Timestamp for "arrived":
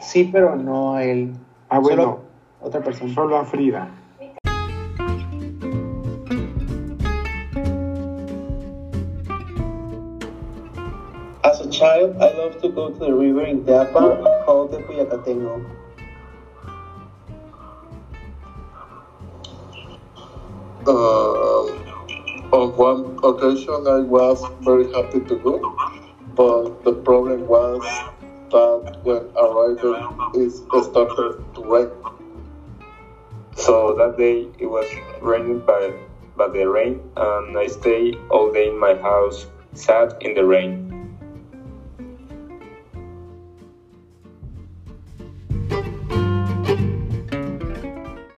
29.36-29.84